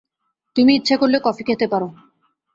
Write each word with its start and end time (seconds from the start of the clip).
তুমি 0.55 0.71
ইচ্ছা 0.75 0.95
করলে 0.97 1.17
কফি 1.23 1.43
খেতে 1.43 1.65
পার। 1.67 1.83